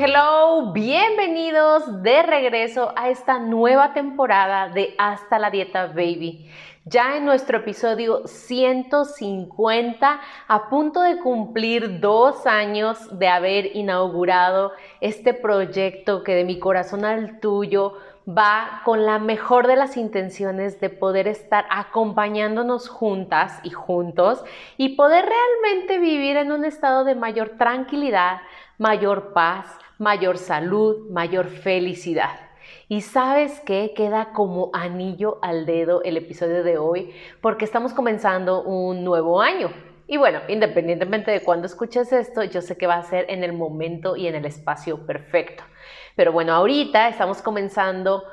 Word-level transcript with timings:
Hello, 0.00 0.70
bienvenidos 0.72 2.04
de 2.04 2.22
regreso 2.22 2.92
a 2.94 3.08
esta 3.08 3.40
nueva 3.40 3.94
temporada 3.94 4.68
de 4.68 4.94
Hasta 4.96 5.40
la 5.40 5.50
Dieta 5.50 5.88
Baby. 5.88 6.48
Ya 6.84 7.16
en 7.16 7.24
nuestro 7.24 7.58
episodio 7.58 8.24
150, 8.24 10.20
a 10.46 10.68
punto 10.68 11.02
de 11.02 11.18
cumplir 11.18 11.98
dos 11.98 12.46
años 12.46 13.18
de 13.18 13.26
haber 13.26 13.74
inaugurado 13.74 14.70
este 15.00 15.34
proyecto 15.34 16.22
que 16.22 16.36
de 16.36 16.44
mi 16.44 16.60
corazón 16.60 17.04
al 17.04 17.40
tuyo 17.40 17.94
va 18.28 18.82
con 18.84 19.04
la 19.04 19.18
mejor 19.18 19.66
de 19.66 19.74
las 19.74 19.96
intenciones 19.96 20.80
de 20.80 20.90
poder 20.90 21.26
estar 21.26 21.66
acompañándonos 21.70 22.88
juntas 22.88 23.58
y 23.64 23.70
juntos 23.70 24.44
y 24.76 24.90
poder 24.90 25.24
realmente 25.24 25.98
vivir 25.98 26.36
en 26.36 26.52
un 26.52 26.64
estado 26.64 27.02
de 27.02 27.16
mayor 27.16 27.56
tranquilidad, 27.58 28.42
mayor 28.78 29.32
paz, 29.32 29.76
mayor 29.98 30.38
salud, 30.38 31.10
mayor 31.10 31.48
felicidad. 31.48 32.40
Y 32.88 33.02
sabes 33.02 33.60
que 33.60 33.92
queda 33.94 34.32
como 34.32 34.70
anillo 34.72 35.38
al 35.42 35.66
dedo 35.66 36.02
el 36.02 36.16
episodio 36.16 36.62
de 36.62 36.78
hoy 36.78 37.12
porque 37.40 37.64
estamos 37.64 37.92
comenzando 37.92 38.62
un 38.62 39.04
nuevo 39.04 39.42
año. 39.42 39.70
Y 40.06 40.16
bueno, 40.16 40.40
independientemente 40.48 41.30
de 41.30 41.42
cuándo 41.42 41.66
escuches 41.66 42.12
esto, 42.12 42.42
yo 42.42 42.62
sé 42.62 42.78
que 42.78 42.86
va 42.86 42.96
a 42.96 43.02
ser 43.02 43.26
en 43.28 43.44
el 43.44 43.52
momento 43.52 44.16
y 44.16 44.26
en 44.26 44.34
el 44.34 44.46
espacio 44.46 45.04
perfecto. 45.04 45.64
Pero 46.16 46.32
bueno, 46.32 46.54
ahorita 46.54 47.08
estamos 47.08 47.42
comenzando 47.42 48.24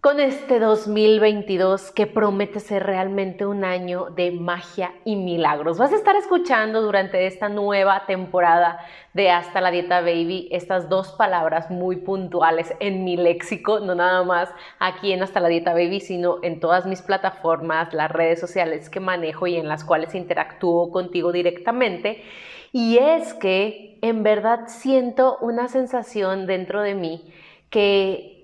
con 0.00 0.20
este 0.20 0.60
2022 0.60 1.90
que 1.90 2.06
promete 2.06 2.60
ser 2.60 2.84
realmente 2.84 3.44
un 3.44 3.64
año 3.64 4.10
de 4.10 4.30
magia 4.30 4.94
y 5.04 5.16
milagros. 5.16 5.76
Vas 5.76 5.92
a 5.92 5.96
estar 5.96 6.14
escuchando 6.14 6.82
durante 6.82 7.26
esta 7.26 7.48
nueva 7.48 8.06
temporada 8.06 8.78
de 9.12 9.30
Hasta 9.30 9.60
la 9.60 9.72
Dieta 9.72 10.00
Baby 10.00 10.48
estas 10.52 10.88
dos 10.88 11.10
palabras 11.14 11.68
muy 11.72 11.96
puntuales 11.96 12.72
en 12.78 13.02
mi 13.02 13.16
léxico, 13.16 13.80
no 13.80 13.96
nada 13.96 14.22
más 14.22 14.48
aquí 14.78 15.12
en 15.12 15.24
Hasta 15.24 15.40
la 15.40 15.48
Dieta 15.48 15.72
Baby, 15.72 15.98
sino 15.98 16.38
en 16.42 16.60
todas 16.60 16.86
mis 16.86 17.02
plataformas, 17.02 17.92
las 17.92 18.12
redes 18.12 18.38
sociales 18.38 18.88
que 18.90 19.00
manejo 19.00 19.48
y 19.48 19.56
en 19.56 19.66
las 19.66 19.82
cuales 19.82 20.14
interactúo 20.14 20.92
contigo 20.92 21.32
directamente. 21.32 22.22
Y 22.70 22.98
es 22.98 23.34
que 23.34 23.98
en 24.02 24.22
verdad 24.22 24.68
siento 24.68 25.38
una 25.40 25.66
sensación 25.66 26.46
dentro 26.46 26.82
de 26.82 26.94
mí 26.94 27.24
que 27.68 28.37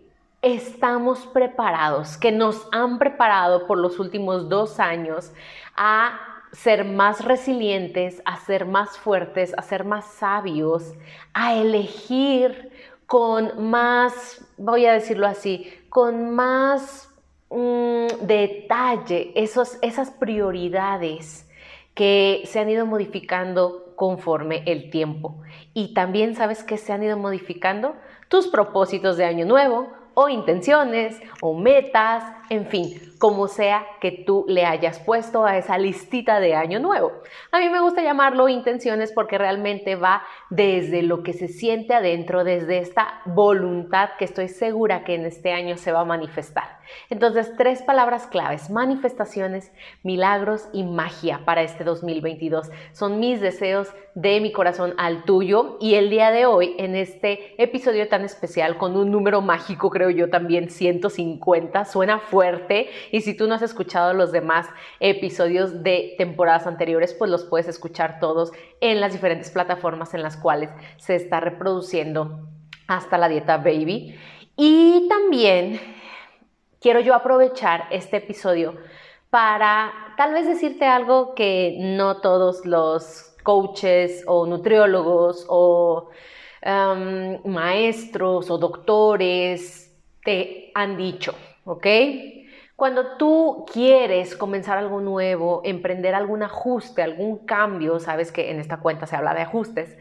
estamos 0.45 1.27
preparados, 1.27 2.19
que 2.19 2.31
nos 2.31 2.69
han 2.71 2.99
preparado 2.99 3.67
por 3.67 3.79
los 3.79 3.99
últimos 3.99 4.51
dos 4.51 4.79
años 4.79 5.33
a 5.75 6.21
ser 6.53 6.85
más 6.85 7.25
resilientes, 7.25 8.23
a 8.27 8.37
ser 8.37 8.67
más 8.67 8.99
fuertes, 8.99 9.55
a 9.57 9.63
ser 9.63 9.85
más 9.85 10.05
sabios, 10.05 10.95
a 11.33 11.55
elegir 11.55 12.71
con 13.07 13.71
más, 13.71 14.47
voy 14.59 14.85
a 14.85 14.93
decirlo 14.93 15.27
así, 15.27 15.73
con 15.89 16.35
más 16.35 17.09
mm, 17.49 18.27
detalle 18.27 19.33
esos, 19.35 19.79
esas 19.81 20.11
prioridades 20.11 21.49
que 21.95 22.43
se 22.45 22.61
han 22.61 22.69
ido 22.69 22.85
modificando 22.85 23.95
conforme 23.97 24.63
el 24.67 24.91
tiempo. 24.91 25.37
Y 25.73 25.95
también 25.95 26.35
sabes 26.35 26.65
que 26.65 26.77
se 26.77 26.93
han 26.93 27.03
ido 27.03 27.17
modificando 27.17 27.95
tus 28.29 28.49
propósitos 28.49 29.17
de 29.17 29.25
año 29.25 29.47
nuevo, 29.47 30.04
o 30.15 30.29
intenciones 30.29 31.21
o 31.41 31.55
metas, 31.55 32.25
en 32.51 32.67
fin, 32.67 33.01
como 33.19 33.49
sea 33.49 33.87
que 34.01 34.11
tú 34.11 34.45
le 34.49 34.65
hayas 34.65 34.99
puesto 34.99 35.45
a 35.45 35.57
esa 35.57 35.79
listita 35.79 36.41
de 36.41 36.55
año 36.55 36.81
nuevo. 36.81 37.13
A 37.53 37.59
mí 37.59 37.69
me 37.69 37.81
gusta 37.81 38.03
llamarlo 38.03 38.49
intenciones 38.49 39.13
porque 39.13 39.39
realmente 39.39 39.97
va 39.97 40.23
desde 40.51 41.03
lo 41.03 41.23
que 41.23 41.33
se 41.33 41.49
siente 41.49 41.95
adentro, 41.95 42.45
desde 42.45 42.79
esta 42.79 43.23
voluntad 43.25 44.11
que 44.19 44.25
estoy 44.25 44.49
segura 44.49 45.05
que 45.05 45.15
en 45.15 45.27
este 45.27 45.53
año 45.53 45.77
se 45.77 45.93
va 45.93 46.01
a 46.01 46.05
manifestar. 46.05 46.79
Entonces, 47.11 47.53
tres 47.57 47.83
palabras 47.83 48.27
claves, 48.27 48.71
manifestaciones, 48.71 49.73
milagros 50.03 50.69
y 50.73 50.85
magia 50.85 51.41
para 51.45 51.63
este 51.63 51.85
2022. 51.85 52.71
Son 52.93 53.21
mis 53.21 53.41
deseos 53.41 53.89
de 54.15 54.41
mi 54.41 54.53
corazón 54.53 54.95
al 54.97 55.25
tuyo 55.25 55.77
y 55.81 55.95
el 55.95 56.09
día 56.09 56.31
de 56.31 56.47
hoy, 56.47 56.77
en 56.79 56.95
este 56.95 57.61
episodio 57.63 58.09
tan 58.09 58.25
especial, 58.25 58.77
con 58.77 58.97
un 58.97 59.11
número 59.11 59.41
mágico, 59.41 59.91
creo 59.91 60.11
yo 60.11 60.31
también, 60.31 60.71
150, 60.71 61.85
suena 61.85 62.21
fuerte 62.21 62.89
y 63.11 63.23
si 63.23 63.35
tú 63.37 63.49
no 63.49 63.55
has 63.55 63.63
escuchado 63.63 64.15
los 64.15 64.31
demás 64.31 64.69
episodios 65.01 65.83
de 65.83 66.15
temporadas 66.17 66.67
anteriores, 66.67 67.13
pues 67.15 67.31
los 67.31 67.45
puedes 67.45 67.69
escuchar 67.69 68.21
todos 68.21 68.53
en 68.81 69.01
las 69.01 69.13
diferentes 69.13 69.51
plataformas 69.51 70.15
en 70.15 70.23
las 70.23 70.37
cuales 70.37 70.71
se 70.97 71.17
está 71.17 71.41
reproduciendo 71.41 72.49
hasta 72.87 73.19
la 73.19 73.29
dieta 73.29 73.57
baby. 73.59 74.15
Y 74.57 75.09
también 75.09 75.81
quiero 76.85 77.01
yo 77.01 77.15
aprovechar 77.15 77.87
este 77.91 78.19
episodio 78.19 78.77
para 79.31 79.91
tal 80.19 80.35
vez 80.35 80.47
decirte 80.47 80.85
algo 80.85 81.35
que 81.35 81.79
no 81.81 82.19
todos 82.19 82.67
los 82.67 83.35
coaches 83.43 84.23
o 84.27 84.45
nutriólogos 84.45 85.47
o 85.49 86.11
um, 86.63 87.51
maestros 87.51 88.51
o 88.51 88.59
doctores 88.59 89.97
te 90.23 90.73
han 90.75 90.99
dicho, 90.99 91.35
¿ok? 91.65 91.87
Cuando 92.77 93.17
tú 93.17 93.65
quieres 93.73 94.37
comenzar 94.37 94.77
algo 94.77 95.01
nuevo, 95.01 95.63
emprender 95.65 96.15
algún 96.15 96.43
ajuste, 96.43 97.01
algún 97.01 97.47
cambio, 97.47 97.99
sabes 97.99 98.31
que 98.31 98.51
en 98.51 98.61
esta 98.61 98.81
cuenta 98.81 99.07
se 99.07 99.17
habla 99.17 99.33
de 99.33 99.41
ajustes, 99.41 99.97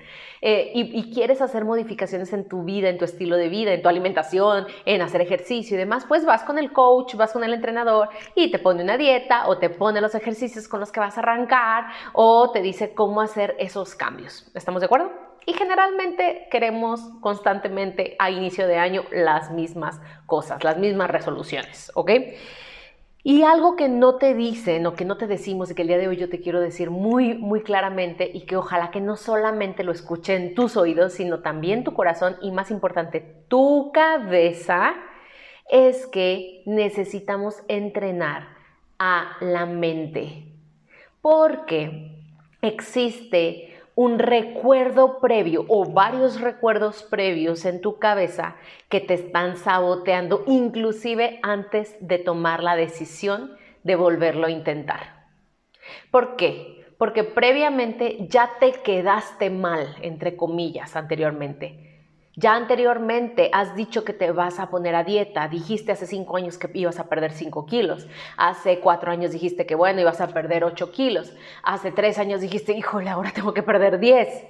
eh, 0.45 0.71
y, 0.73 1.13
quieres 1.13 1.41
hacer 1.41 1.63
modificaciones 1.63 2.33
en 2.33 2.49
tu 2.49 2.65
vida, 2.65 2.89
en 2.89 2.97
tu 2.97 3.05
estilo 3.05 3.37
de 3.37 3.47
vida, 3.47 3.71
en 3.71 3.81
tu 3.81 3.87
alimentación, 3.87 4.67
en 4.83 5.01
hacer 5.01 5.21
ejercicio 5.21 5.77
y 5.77 5.79
demás, 5.79 6.03
pues 6.05 6.25
vas 6.25 6.43
con 6.43 6.57
el 6.57 6.73
coach, 6.73 7.15
vas 7.15 7.31
con 7.31 7.45
el 7.45 7.53
entrenador 7.53 8.09
y 8.35 8.51
te 8.51 8.59
pone 8.59 8.83
una 8.83 8.97
dieta 8.97 9.47
o 9.47 9.57
te 9.57 9.69
pone 9.69 10.01
los 10.01 10.15
ejercicios 10.15 10.67
con 10.67 10.81
los 10.81 10.91
que 10.91 10.99
vas 10.99 11.17
a 11.17 11.21
arrancar 11.21 11.85
o 12.11 12.51
te 12.51 12.61
dice 12.61 12.93
cómo 12.93 13.21
hacer 13.21 13.55
esos 13.57 13.95
cambios. 13.95 14.51
¿Estamos 14.53 14.81
de 14.81 14.87
acuerdo? 14.87 15.11
Y 15.45 15.53
generalmente 15.53 16.49
queremos 16.51 16.99
constantemente 17.21 18.17
a 18.19 18.29
inicio 18.29 18.67
de 18.67 18.75
año 18.75 19.03
las 19.13 19.49
mismas 19.49 20.01
cosas, 20.25 20.61
las 20.65 20.77
mismas 20.77 21.09
resoluciones, 21.09 21.89
¿ok? 21.95 22.11
Y 23.25 23.43
algo 23.43 23.77
que 23.77 23.87
no 23.87 24.15
te 24.15 24.33
dicen 24.33 24.85
o 24.85 24.95
que 24.95 25.05
no 25.05 25.15
te 25.15 25.27
decimos 25.27 25.71
y 25.71 25.75
que 25.75 25.83
el 25.83 25.87
día 25.87 25.97
de 25.97 26.09
hoy 26.09 26.17
yo 26.17 26.27
te 26.27 26.41
quiero 26.41 26.59
decir 26.59 26.89
muy, 26.89 27.35
muy 27.35 27.63
claramente 27.63 28.29
y 28.33 28.41
que 28.41 28.57
ojalá 28.57 28.91
que 28.91 28.99
no 28.99 29.15
solamente 29.15 29.85
lo 29.85 29.93
escuchen 29.93 30.53
tus 30.55 30.75
oídos, 30.75 31.13
sino 31.13 31.39
también 31.39 31.85
tu 31.85 31.93
corazón 31.93 32.35
y 32.41 32.51
más 32.51 32.69
importante, 32.69 33.21
tu 33.47 33.91
cabeza, 33.93 34.93
es 35.69 36.05
que 36.07 36.63
necesitamos 36.65 37.63
entrenar 37.69 38.49
a 38.99 39.37
la 39.39 39.65
mente. 39.65 40.51
Porque 41.21 42.19
existe 42.61 43.72
un 43.95 44.19
recuerdo 44.19 45.19
previo 45.19 45.65
o 45.67 45.85
varios 45.85 46.41
recuerdos 46.41 47.03
previos 47.03 47.65
en 47.65 47.81
tu 47.81 47.99
cabeza 47.99 48.55
que 48.89 48.99
te 48.99 49.13
están 49.13 49.57
saboteando 49.57 50.43
inclusive 50.47 51.39
antes 51.43 51.95
de 51.99 52.17
tomar 52.17 52.63
la 52.63 52.75
decisión 52.75 53.55
de 53.83 53.95
volverlo 53.95 54.47
a 54.47 54.51
intentar. 54.51 55.27
¿Por 56.11 56.35
qué? 56.35 56.85
Porque 56.97 57.23
previamente 57.23 58.27
ya 58.29 58.51
te 58.59 58.71
quedaste 58.71 59.49
mal, 59.49 59.95
entre 60.01 60.35
comillas, 60.35 60.95
anteriormente. 60.95 61.82
Ya 62.35 62.55
anteriormente 62.55 63.51
has 63.53 63.75
dicho 63.75 64.03
que 64.03 64.13
te 64.13 64.31
vas 64.31 64.59
a 64.59 64.71
poner 64.71 64.95
a 64.95 65.03
dieta, 65.03 65.47
dijiste 65.47 65.91
hace 65.91 66.07
cinco 66.07 66.35
años 66.35 66.57
que 66.57 66.67
ibas 66.73 66.99
a 66.99 67.07
perder 67.07 67.31
cinco 67.31 67.67
kilos, 67.67 68.07
hace 68.37 68.79
cuatro 68.79 69.11
años 69.11 69.31
dijiste 69.31 69.67
que 69.67 69.75
bueno, 69.75 70.01
ibas 70.01 70.19
a 70.19 70.29
perder 70.29 70.63
ocho 70.63 70.91
kilos, 70.91 71.31
hace 71.61 71.91
tres 71.91 72.17
años 72.17 72.41
dijiste, 72.41 72.73
híjole, 72.73 73.09
ahora 73.11 73.31
tengo 73.31 73.53
que 73.53 73.61
perder 73.61 73.99
diez. 73.99 74.47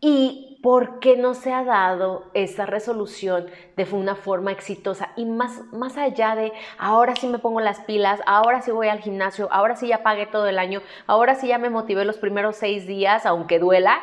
¿Y 0.00 0.60
por 0.62 0.98
qué 0.98 1.16
no 1.16 1.32
se 1.32 1.54
ha 1.54 1.64
dado 1.64 2.30
esa 2.34 2.66
resolución 2.66 3.46
de 3.78 3.84
una 3.90 4.14
forma 4.14 4.52
exitosa? 4.52 5.12
Y 5.16 5.24
más, 5.24 5.62
más 5.72 5.96
allá 5.96 6.34
de, 6.34 6.52
ahora 6.76 7.16
sí 7.16 7.26
me 7.28 7.38
pongo 7.38 7.60
las 7.60 7.80
pilas, 7.80 8.20
ahora 8.26 8.60
sí 8.60 8.70
voy 8.70 8.88
al 8.88 9.00
gimnasio, 9.00 9.48
ahora 9.50 9.76
sí 9.76 9.88
ya 9.88 10.02
pagué 10.02 10.26
todo 10.26 10.46
el 10.46 10.58
año, 10.58 10.82
ahora 11.06 11.34
sí 11.34 11.48
ya 11.48 11.56
me 11.56 11.70
motivé 11.70 12.04
los 12.04 12.18
primeros 12.18 12.56
seis 12.56 12.86
días, 12.86 13.24
aunque 13.24 13.58
duela, 13.58 13.98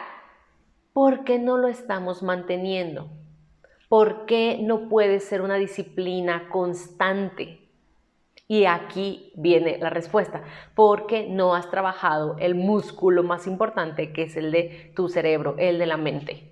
¿Por 0.94 1.24
qué 1.24 1.40
no 1.40 1.58
lo 1.58 1.70
estamos 1.70 2.22
manteniendo? 2.22 3.10
¿Por 3.88 4.26
qué 4.26 4.60
no 4.62 4.90
puedes 4.90 5.24
ser 5.24 5.42
una 5.42 5.56
disciplina 5.56 6.50
constante? 6.50 7.70
Y 8.50 8.66
aquí 8.66 9.32
viene 9.36 9.78
la 9.78 9.90
respuesta, 9.90 10.44
porque 10.76 11.30
no 11.30 11.56
has 11.56 11.72
trabajado 11.72 12.36
el 12.40 12.56
músculo 12.56 13.24
más 13.24 13.48
importante 13.48 14.12
que 14.12 14.24
es 14.24 14.36
el 14.36 14.52
de 14.52 14.92
tu 14.94 15.08
cerebro, 15.08 15.56
el 15.58 15.80
de 15.80 15.86
la 15.86 15.96
mente. 15.96 16.52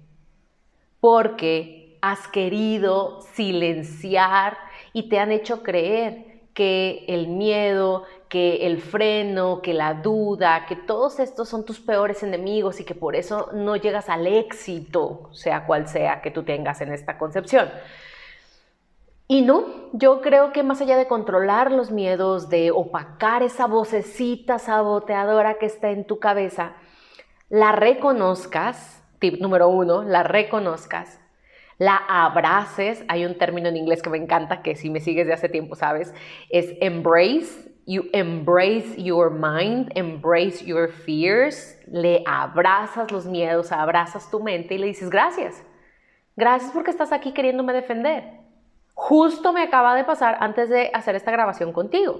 Porque 1.01 1.97
has 2.01 2.25
querido 2.30 3.19
silenciar 3.33 4.57
y 4.94 5.09
te 5.09 5.19
han 5.19 5.33
hecho 5.33 5.63
creer 5.63 6.38
que 6.59 7.06
el 7.07 7.29
miedo, 7.29 8.03
que 8.27 8.67
el 8.67 8.81
freno, 8.81 9.61
que 9.61 9.73
la 9.73 9.94
duda, 9.94 10.65
que 10.65 10.75
todos 10.75 11.21
estos 11.21 11.47
son 11.47 11.63
tus 11.63 11.79
peores 11.79 12.21
enemigos 12.21 12.81
y 12.81 12.83
que 12.83 12.95
por 12.95 13.15
eso 13.15 13.50
no 13.53 13.77
llegas 13.77 14.09
al 14.09 14.27
éxito, 14.27 15.29
sea 15.31 15.65
cual 15.65 15.88
sea 15.88 16.21
que 16.21 16.31
tú 16.31 16.44
tengas 16.44 16.81
en 16.81 16.91
esta 16.91 17.17
concepción. 17.17 17.69
Y 19.29 19.41
no, 19.41 19.63
yo 19.94 20.19
creo 20.19 20.51
que 20.51 20.63
más 20.63 20.81
allá 20.81 20.97
de 20.97 21.07
controlar 21.07 21.71
los 21.71 21.91
miedos, 21.91 22.50
de 22.50 22.71
opacar 22.71 23.41
esa 23.41 23.65
vocecita 23.65 24.59
saboteadora 24.59 25.59
que 25.59 25.65
está 25.65 25.91
en 25.91 26.03
tu 26.03 26.19
cabeza, 26.19 26.73
la 27.47 27.71
reconozcas, 27.71 29.01
tip 29.19 29.39
número 29.39 29.69
uno, 29.69 30.03
la 30.03 30.23
reconozcas, 30.23 31.21
la 31.79 31.95
abraces. 32.07 33.03
Hay 33.07 33.25
un 33.25 33.37
término 33.37 33.69
en 33.69 33.77
inglés 33.77 34.03
que 34.03 34.09
me 34.09 34.17
encanta, 34.17 34.61
que 34.61 34.75
si 34.75 34.89
me 34.91 34.99
sigues 34.99 35.25
de 35.25 35.33
hace 35.33 35.49
tiempo 35.49 35.75
sabes, 35.75 36.13
es 36.49 36.75
embrace. 36.81 37.67
You 37.87 38.03
embrace 38.13 39.01
your 39.01 39.31
mind, 39.31 39.91
embrace 39.95 40.63
your 40.63 40.91
fears. 40.91 41.75
Le 41.87 42.21
abrazas 42.27 43.11
los 43.11 43.25
miedos, 43.25 43.71
abrazas 43.71 44.29
tu 44.29 44.39
mente 44.39 44.75
y 44.75 44.77
le 44.77 44.85
dices 44.85 45.09
gracias. 45.09 45.65
Gracias 46.35 46.71
porque 46.71 46.91
estás 46.91 47.11
aquí 47.11 47.33
queriéndome 47.33 47.73
defender. 47.73 48.25
Justo 48.93 49.53
me 49.53 49.63
acaba 49.63 49.95
de 49.95 50.03
pasar 50.03 50.37
antes 50.41 50.69
de 50.69 50.91
hacer 50.93 51.15
esta 51.15 51.31
grabación 51.31 51.71
contigo. 51.71 52.19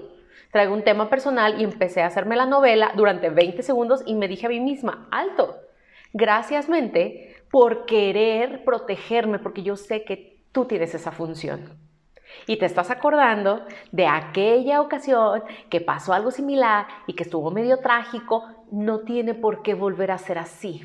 Traigo 0.50 0.74
un 0.74 0.82
tema 0.82 1.08
personal 1.08 1.60
y 1.60 1.64
empecé 1.64 2.02
a 2.02 2.06
hacerme 2.06 2.34
la 2.34 2.46
novela 2.46 2.92
durante 2.96 3.28
20 3.28 3.62
segundos 3.62 4.02
y 4.06 4.14
me 4.14 4.26
dije 4.26 4.46
a 4.46 4.48
mí 4.48 4.58
misma, 4.58 5.06
alto. 5.12 5.56
Gracias 6.12 6.68
mente 6.68 7.29
por 7.50 7.86
querer 7.86 8.64
protegerme, 8.64 9.38
porque 9.38 9.62
yo 9.62 9.76
sé 9.76 10.04
que 10.04 10.42
tú 10.52 10.64
tienes 10.64 10.94
esa 10.94 11.12
función. 11.12 11.78
Y 12.46 12.58
te 12.58 12.66
estás 12.66 12.90
acordando 12.90 13.64
de 13.90 14.06
aquella 14.06 14.80
ocasión 14.80 15.42
que 15.68 15.80
pasó 15.80 16.12
algo 16.12 16.30
similar 16.30 16.86
y 17.06 17.14
que 17.14 17.24
estuvo 17.24 17.50
medio 17.50 17.78
trágico, 17.78 18.44
no 18.70 19.00
tiene 19.00 19.34
por 19.34 19.62
qué 19.62 19.74
volver 19.74 20.12
a 20.12 20.18
ser 20.18 20.38
así. 20.38 20.82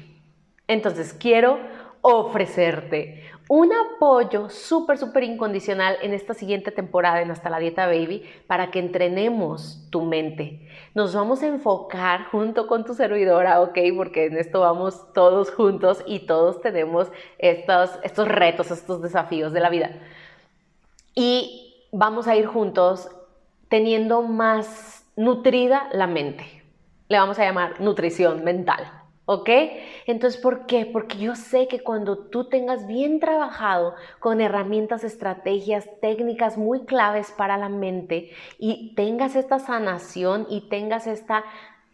Entonces 0.68 1.14
quiero 1.14 1.60
ofrecerte 2.02 3.24
un 3.48 3.72
apoyo 3.74 4.50
súper, 4.50 4.98
súper 4.98 5.24
incondicional 5.24 5.98
en 6.02 6.14
esta 6.14 6.34
siguiente 6.34 6.72
temporada 6.72 7.22
en 7.22 7.30
Hasta 7.30 7.50
la 7.50 7.60
Dieta 7.60 7.86
Baby 7.86 8.24
para 8.48 8.72
que 8.72 8.80
entrenemos 8.80 9.88
tu 9.92 10.02
mente. 10.02 10.68
Nos 10.96 11.14
vamos 11.14 11.44
a 11.44 11.48
enfocar 11.48 12.26
junto 12.32 12.66
con 12.66 12.86
tu 12.86 12.96
servidora, 12.96 13.62
¿ok? 13.62 13.78
Porque 13.96 14.26
en 14.26 14.38
esto 14.38 14.62
vamos 14.62 15.14
todos 15.14 15.52
juntos 15.52 16.04
y 16.08 16.20
todos 16.22 16.62
tenemos 16.62 17.12
estos, 17.38 17.92
estos 18.04 18.28
retos, 18.28 18.72
estos 18.72 19.02
desafíos 19.02 19.54
de 19.54 19.60
la 19.60 19.70
vida. 19.70 19.92
Y 21.14 21.86
vamos 21.92 22.28
a 22.28 22.36
ir 22.36 22.48
juntos 22.48 23.10
teniendo 23.70 24.24
más 24.24 25.06
nutrida 25.16 25.88
la 25.92 26.08
mente. 26.08 26.64
Le 27.10 27.20
vamos 27.20 27.38
a 27.38 27.44
llamar 27.44 27.80
nutrición 27.80 28.44
mental. 28.44 29.05
¿Ok? 29.28 29.50
Entonces, 30.06 30.40
¿por 30.40 30.68
qué? 30.68 30.86
Porque 30.86 31.18
yo 31.18 31.36
sé 31.36 31.68
que 31.68 31.80
cuando 31.80 32.18
tú 32.18 32.48
tengas 32.48 32.86
bien 32.86 33.20
trabajado 33.20 33.96
con 34.20 34.40
herramientas, 34.40 35.04
estrategias, 35.04 35.90
técnicas 36.00 36.58
muy 36.58 36.86
claves 36.86 37.32
para 37.32 37.58
la 37.58 37.70
mente 37.70 38.30
y 38.60 38.94
tengas 38.96 39.36
esta 39.36 39.58
sanación 39.58 40.46
y 40.50 40.70
tengas 40.70 41.08
esta 41.08 41.44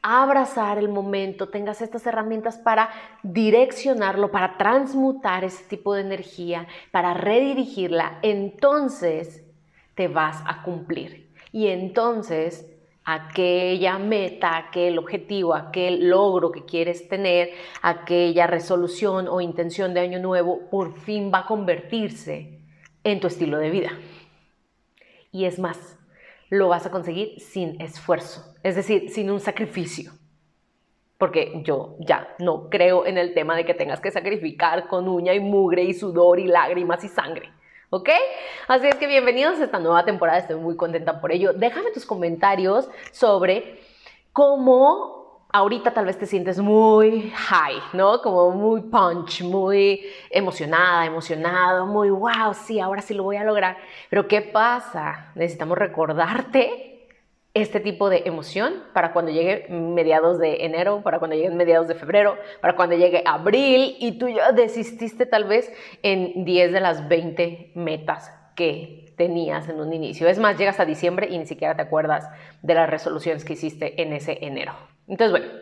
abrazar 0.02 0.78
el 0.80 0.90
momento, 0.90 1.50
tengas 1.50 1.82
estas 1.82 2.06
herramientas 2.08 2.58
para 2.58 2.90
direccionarlo, 3.24 4.32
para 4.32 4.58
transmutar 4.58 5.44
ese 5.44 5.64
tipo 5.66 5.94
de 5.94 6.02
energía, 6.02 6.68
para 6.92 7.14
redirigirla, 7.14 8.18
entonces 8.24 9.44
te 9.96 10.08
vas 10.08 10.42
a 10.48 10.64
cumplir. 10.64 11.30
Y 11.52 11.68
entonces 11.68 12.71
aquella 13.04 13.98
meta, 13.98 14.58
aquel 14.58 14.98
objetivo, 14.98 15.54
aquel 15.56 16.10
logro 16.10 16.52
que 16.52 16.66
quieres 16.66 17.08
tener, 17.08 17.52
aquella 17.82 18.48
resolución 18.48 19.28
o 19.28 19.42
intención 19.42 19.94
de 19.94 20.02
año 20.02 20.20
nuevo, 20.20 20.70
por 20.70 20.94
fin 21.00 21.32
va 21.34 21.40
a 21.40 21.46
convertirse 21.46 22.60
en 23.04 23.20
tu 23.20 23.28
estilo 23.28 23.58
de 23.58 23.70
vida. 23.70 23.92
Y 25.32 25.46
es 25.46 25.60
más, 25.60 25.98
lo 26.50 26.68
vas 26.68 26.86
a 26.86 26.92
conseguir 26.92 27.40
sin 27.40 27.82
esfuerzo, 27.82 28.56
es 28.64 28.76
decir, 28.76 29.10
sin 29.10 29.32
un 29.32 29.40
sacrificio. 29.40 30.12
Porque 31.18 31.62
yo 31.64 31.96
ya 32.00 32.36
no 32.40 32.70
creo 32.70 33.06
en 33.06 33.18
el 33.18 33.34
tema 33.34 33.56
de 33.56 33.64
que 33.64 33.76
tengas 33.76 34.02
que 34.02 34.12
sacrificar 34.12 34.88
con 34.88 35.08
uña 35.08 35.34
y 35.34 35.40
mugre 35.40 35.84
y 35.84 35.94
sudor 35.94 36.40
y 36.40 36.48
lágrimas 36.48 37.04
y 37.04 37.08
sangre. 37.08 37.52
¿Ok? 37.92 38.10
Así 38.70 38.88
es 38.88 38.96
que 38.96 39.06
bienvenidos 39.06 39.60
a 39.60 39.66
esta 39.66 39.78
nueva 39.78 40.06
temporada, 40.06 40.40
estoy 40.40 40.56
muy 40.56 40.78
contenta 40.78 41.20
por 41.20 41.34
ello. 41.34 41.52
Déjame 41.52 41.92
tus 41.92 42.06
comentarios 42.06 42.90
sobre 43.12 43.82
cómo 44.32 45.46
ahorita 45.52 45.94
tal 45.94 46.06
vez 46.06 46.18
te 46.18 46.26
sientes 46.26 46.58
muy 46.60 47.32
high, 47.36 47.82
¿no? 47.92 48.22
Como 48.22 48.52
muy 48.52 48.84
punch, 48.84 49.44
muy 49.44 50.06
emocionada, 50.30 51.06
emocionado, 51.06 51.86
muy 51.86 52.10
wow, 52.10 52.54
sí, 52.54 52.80
ahora 52.80 53.02
sí 53.02 53.14
lo 53.14 53.24
voy 53.24 53.36
a 53.36 53.44
lograr. 53.44 53.76
Pero 54.10 54.26
¿qué 54.26 54.42
pasa? 54.42 55.34
Necesitamos 55.36 55.78
recordarte 55.78 56.91
este 57.54 57.82
tipo 57.82 58.10
de 58.10 58.24
emoción 58.26 58.84
para 58.94 59.12
cuando 59.12 59.32
llegue 59.32 59.68
mediados 59.70 60.40
de 60.40 60.66
enero, 60.66 61.02
para 61.04 61.20
cuando 61.20 61.36
llegue 61.36 61.50
mediados 61.50 61.88
de 61.88 61.96
febrero, 61.96 62.38
para 62.62 62.76
cuando 62.76 62.96
llegue 62.96 63.24
abril 63.26 63.98
y 64.00 64.18
tú 64.18 64.30
ya 64.30 64.54
desististe 64.54 65.26
tal 65.26 65.44
vez 65.46 65.72
en 66.02 66.46
10 66.46 66.72
de 66.72 66.80
las 66.80 67.10
20 67.10 67.74
metas 67.76 68.32
que 68.56 69.14
tenías 69.18 69.68
en 69.68 69.82
un 69.82 69.92
inicio. 69.92 70.30
Es 70.30 70.40
más, 70.40 70.58
llegas 70.58 70.80
a 70.80 70.86
diciembre 70.86 71.28
y 71.30 71.38
ni 71.38 71.46
siquiera 71.46 71.76
te 71.76 71.82
acuerdas 71.82 72.30
de 72.62 72.74
las 72.74 72.90
resoluciones 72.90 73.44
que 73.44 73.54
hiciste 73.54 74.02
en 74.02 74.14
ese 74.14 74.38
enero. 74.42 74.74
Entonces, 75.08 75.32
bueno, 75.32 75.60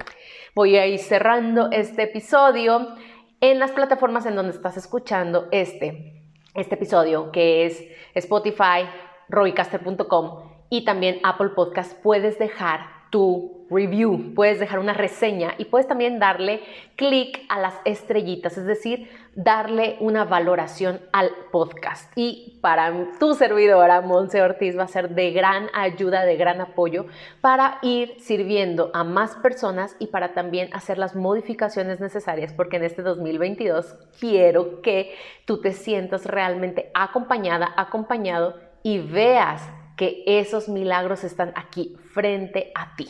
voy 0.54 0.78
a 0.78 0.86
ir 0.86 1.00
cerrando 1.00 1.70
este 1.72 2.04
episodio 2.04 2.96
en 3.42 3.58
las 3.58 3.72
plataformas 3.72 4.28
en 4.28 4.36
donde 4.36 4.52
estás 4.52 4.78
escuchando 4.78 5.48
este, 5.52 6.22
este 6.54 6.76
episodio, 6.76 7.32
que 7.32 7.66
es 7.66 7.84
Spotify, 8.14 8.86
roycaster.com 9.28 10.49
y 10.70 10.86
también 10.86 11.20
Apple 11.24 11.50
Podcast 11.50 11.94
puedes 12.02 12.38
dejar 12.40 13.00
tu 13.10 13.66
review, 13.72 14.34
puedes 14.36 14.60
dejar 14.60 14.80
una 14.80 14.94
reseña 14.94 15.54
y 15.58 15.66
puedes 15.66 15.88
también 15.88 16.20
darle 16.20 16.62
clic 16.96 17.42
a 17.50 17.60
las 17.60 17.76
estrellitas, 17.86 18.58
es 18.58 18.66
decir, 18.66 19.10
darle 19.36 19.98
una 20.00 20.26
valoración 20.26 21.00
al 21.12 21.32
podcast. 21.52 22.12
Y 22.16 22.60
para 22.62 22.94
tu 23.20 23.36
servidora, 23.36 24.02
Monse 24.02 24.42
Ortiz, 24.42 24.78
va 24.78 24.84
a 24.84 24.88
ser 24.88 25.10
de 25.10 25.32
gran 25.32 25.70
ayuda, 25.74 26.26
de 26.26 26.36
gran 26.36 26.62
apoyo 26.62 27.06
para 27.42 27.80
ir 27.82 28.16
sirviendo 28.20 28.92
a 28.94 29.04
más 29.04 29.36
personas 29.38 29.96
y 30.00 30.08
para 30.08 30.34
también 30.34 30.70
hacer 30.74 30.98
las 30.98 31.16
modificaciones 31.16 32.00
necesarias, 32.00 32.54
porque 32.54 32.78
en 32.78 32.84
este 32.84 33.02
2022 33.02 33.96
quiero 34.20 34.82
que 34.82 35.16
tú 35.46 35.62
te 35.62 35.74
sientas 35.74 36.26
realmente 36.26 36.92
acompañada, 36.94 37.72
acompañado 37.76 38.56
y 38.82 39.00
veas 39.00 39.68
que 40.00 40.24
esos 40.26 40.70
milagros 40.70 41.26
están 41.26 41.52
aquí 41.58 41.98
frente 42.14 42.72
a 42.74 42.96
ti. 42.96 43.10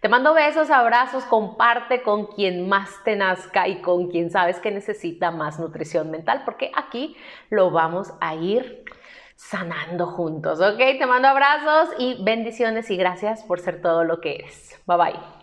Te 0.00 0.08
mando 0.08 0.34
besos, 0.34 0.68
abrazos, 0.68 1.22
comparte 1.22 2.02
con 2.02 2.26
quien 2.26 2.68
más 2.68 2.90
te 3.04 3.14
nazca 3.14 3.68
y 3.68 3.80
con 3.82 4.08
quien 4.10 4.28
sabes 4.28 4.58
que 4.58 4.72
necesita 4.72 5.30
más 5.30 5.60
nutrición 5.60 6.10
mental, 6.10 6.42
porque 6.44 6.72
aquí 6.74 7.16
lo 7.50 7.70
vamos 7.70 8.12
a 8.20 8.34
ir 8.34 8.84
sanando 9.36 10.08
juntos, 10.08 10.60
¿ok? 10.60 10.78
Te 10.98 11.06
mando 11.06 11.28
abrazos 11.28 11.90
y 11.98 12.20
bendiciones 12.24 12.90
y 12.90 12.96
gracias 12.96 13.44
por 13.44 13.60
ser 13.60 13.80
todo 13.80 14.02
lo 14.02 14.20
que 14.20 14.34
eres. 14.34 14.82
Bye 14.86 14.96
bye. 14.96 15.37